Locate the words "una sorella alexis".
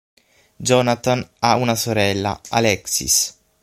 1.57-3.37